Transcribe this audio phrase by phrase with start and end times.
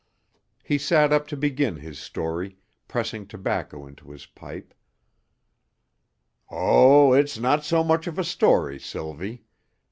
[0.63, 2.57] He sat up to begin his story,
[2.87, 4.73] pressing tobacco into his pipe.
[6.49, 9.43] "Oh, it's not so much of a story, Sylvie.